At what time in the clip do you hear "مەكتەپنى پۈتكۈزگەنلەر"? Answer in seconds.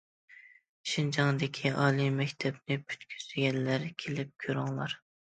2.17-3.89